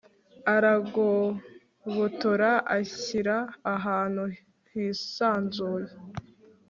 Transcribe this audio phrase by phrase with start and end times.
[0.55, 3.37] arangobotora, anshyira
[3.75, 4.23] ahantu
[4.71, 5.91] hisanzuye